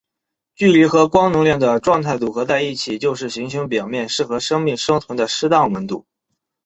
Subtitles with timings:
[0.55, 6.07] 距离和光能量的状态组合在一起就是行星表面适合生命生存的适当温度。